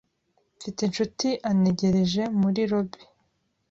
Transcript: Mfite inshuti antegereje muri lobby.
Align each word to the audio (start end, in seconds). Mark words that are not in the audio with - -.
Mfite 0.57 0.79
inshuti 0.83 1.27
antegereje 1.49 2.23
muri 2.39 2.61
lobby. 2.71 3.01